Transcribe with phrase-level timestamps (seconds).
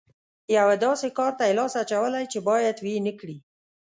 [0.57, 3.37] یوه داسې کار ته یې لاس اچولی چې بايد ويې نه کړي.